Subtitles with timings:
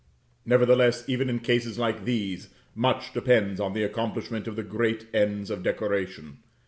[0.47, 5.51] Nevertheless, even in cases like these, much depends on the accomplishment of the great ends
[5.51, 6.39] of decoration.